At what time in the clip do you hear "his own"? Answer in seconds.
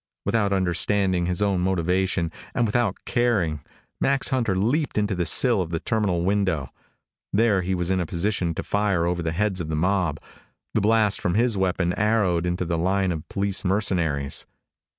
1.27-1.59